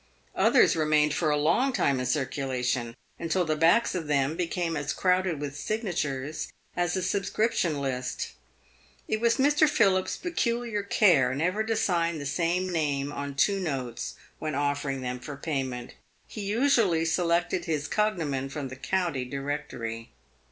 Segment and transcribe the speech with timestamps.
[0.35, 4.93] Others remained for a long time in circulation, until the backs of them became as
[4.93, 8.31] crowded with signatures as a subscription list.
[9.07, 9.69] It was Mr.
[9.69, 15.19] Philip's peculiar care never to sign the same name on two notes when offering them
[15.19, 15.93] for payment.
[16.25, 20.09] He usually selected his cog nomen from the County Directory.